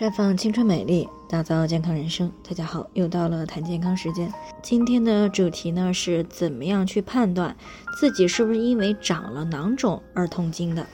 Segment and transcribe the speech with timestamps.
[0.00, 2.32] 绽放青春美丽，打造健康人生。
[2.48, 4.32] 大家好，又到了谈健康时间。
[4.62, 7.54] 今天的主题呢是怎么样去判断
[7.98, 10.86] 自己是不是因为长了囊肿而痛经的？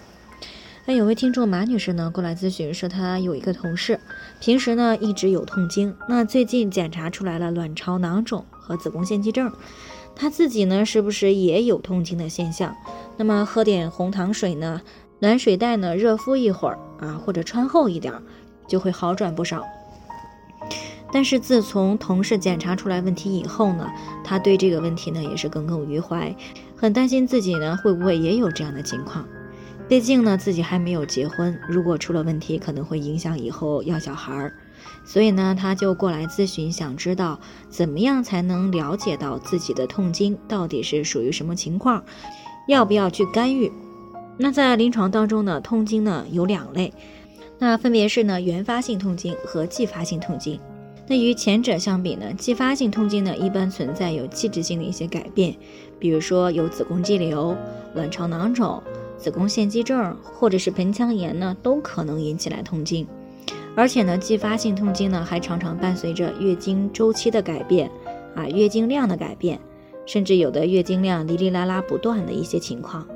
[0.87, 4.01] 那有位听众马女士呢过来咨询，说她有一个同事，
[4.41, 9.53] 平时呢一直有痛经，那最近检查出来了卵巢囊肿和子宫腺肌症，
[10.17, 12.75] 她自己呢是不是也有痛经的现象？
[13.17, 14.83] 那么喝点红糖水呢，
[15.21, 18.13] 暖水袋呢热敷一会儿啊，或者穿厚一点。
[18.67, 19.65] 就会好转不少。
[21.13, 23.89] 但是自从同事检查出来问题以后呢，
[24.25, 26.35] 他对这个问题呢也是耿耿于怀，
[26.77, 29.25] 很担心自己呢会不会也有这样的情况。
[29.89, 34.53] 毕竟呢自己还没有结婚，如果出了问题，可能会影响以后要小孩儿。
[35.05, 37.39] 所以呢他就过来咨询，想知道
[37.71, 42.03] 怎么样才能了解到自己的痛经到底是属于什么情况，
[42.67, 43.73] 要不要去干预？
[44.37, 46.93] 那在临床当中呢，痛经呢有两类。
[47.59, 50.61] 那分别是呢原发性痛经和继发性痛经。
[51.09, 55.55] 那与前者相比呢，继发性痛经呢一般存在有器质性的一些改变，
[55.99, 57.57] 比如说有子宫肌瘤、
[57.95, 58.83] 卵巢囊肿、
[59.17, 63.07] 子宫腺肌症或者是盆腔炎呢，都可能引起来痛经。
[63.77, 67.89] 而且呢，继发性痛经呢还常常伴随着月经周期的改变，
[68.35, 69.61] 啊，月经量的改变，
[70.07, 73.07] 甚至有的月经量哩哩啦啦不断的一些情况。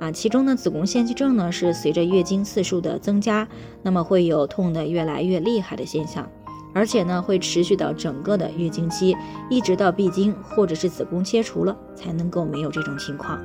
[0.00, 3.46] 啊，其中呢，子宫腺肌症呢是随着月经次数的增加，
[3.82, 6.26] 那么会有痛的越来越厉害的现象，
[6.74, 9.14] 而且呢会持续到整个的月经期，
[9.50, 13.38] 一直到闭经或者是子宫切除了才能够没有这种情况。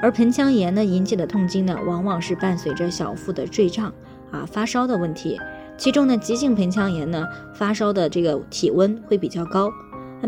[0.00, 3.92] 而盆腔炎呢引起的痛经呢，往往是伴随着小腹的坠胀
[4.30, 5.38] 啊、发烧的问题，
[5.76, 9.70] 其中呢急性盆腔炎呢发烧的这个体温会比较高，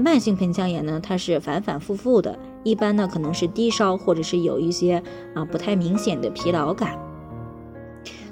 [0.00, 2.39] 慢性盆腔炎呢它是反反复复的。
[2.64, 5.03] 一般呢，可能是低烧，或者是有一些
[5.34, 6.98] 啊不太明显的疲劳感。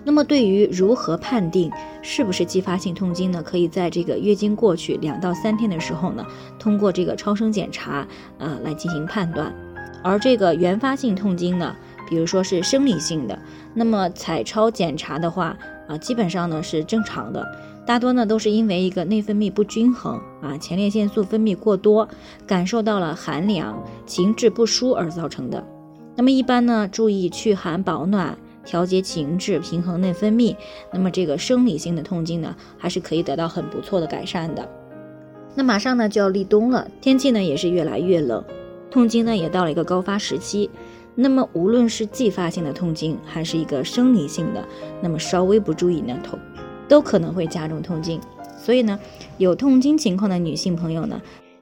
[0.06, 1.70] 那么，对于如何判定
[2.02, 3.42] 是不是继发性痛经呢？
[3.42, 6.26] 可以在这个月经过去两到三天的时候呢，
[6.58, 8.06] 通过这个超声检查，
[8.38, 9.54] 呃，来进行判断。
[10.02, 11.74] 而这个原发性痛经呢，
[12.06, 13.38] 比如说是生理性的，
[13.72, 15.56] 那么彩超检查的话，
[15.88, 17.42] 啊，基本上呢是正常的。
[17.86, 22.08] 大多呢都是因为一个内分泌不均衡啊，前列腺素分泌过多，
[22.46, 25.62] 感受到了寒凉，情志不舒而造成的。
[26.16, 30.56] 那么一般呢，注意祛寒保暖，调节情志，平衡内分泌，
[30.92, 34.66] 那么这个生理性的痛经呢，还是可以得到很不错的改善的。
[35.54, 38.42] 那马上呢就要立冬了，天气呢也是越来越冷，
[38.90, 40.70] 痛经呢也到了一个高发时期。
[41.14, 44.66] 那么无论是继发性的痛经，还是一个生理性的，
[45.02, 46.38] 那么稍微不注意呢，痛。
[46.88, 48.20] 都可能会加重痛经，
[48.56, 48.98] 所以呢，
[49.38, 51.20] 有痛经情况的女性朋友呢，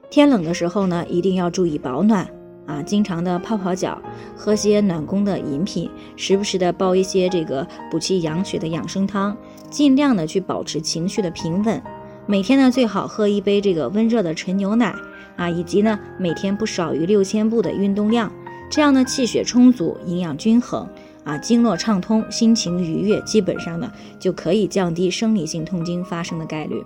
[0.09, 2.27] 天冷的时候呢，一定要注意保暖
[2.65, 4.01] 啊，经常的泡泡脚，
[4.35, 9.35] 喝些暖宫的饮品，时不时的煲一些这个补气养血的养生汤，
[9.69, 11.81] 尽量的去保持情绪的平稳。
[12.25, 14.95] 每天呢，最好喝一杯这个温热的纯牛奶
[15.35, 18.31] 啊，以及呢，每天不少于六千步的运动量，
[18.69, 20.87] 这样呢，气血充足，营养均衡。
[21.23, 26.83] 啊，经络畅通，心情愉悦，基本上呢就可以降低生理性痛经发生的概率，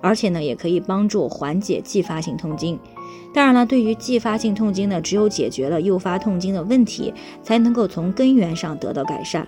[0.00, 2.78] 而且呢也可以帮助缓解继发性痛经。
[3.34, 7.12] 当然了，对于继发性痛经呢，只有解决了诱发痛经的问题，
[7.42, 9.46] 才能够从根源上得到改善。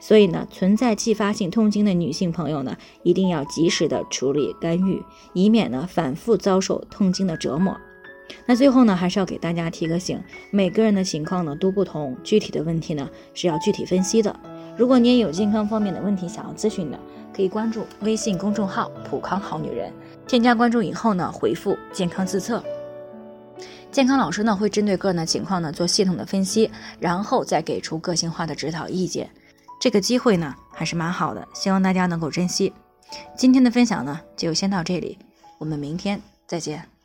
[0.00, 7.76] 所以呢，存在继发性痛经的女性朋友呢，一定要及时的处理干预，以免呢反复遭受痛经的折磨。
[8.46, 14.34] 那最后呢，还是要给大家提个醒，每个人的情况呢都不同，具体的问题呢是要具体分析的。
[14.76, 16.98] 如果你也有健康方面的问题想要咨询的，
[17.34, 19.92] 可以关注微信公众号“普康好女人”，
[20.28, 22.62] 添加关注以后呢，回复“健康自测”，
[23.90, 29.28] 健康老师呢会针对个人的情况呢做系统的分析，然后再给出个性化的指导意见。
[29.80, 32.72] 这个机会呢还是蛮好的，希望大家能够珍惜。
[33.36, 35.18] 今天的分享呢就先到这里，
[35.58, 36.97] 我们明天再见。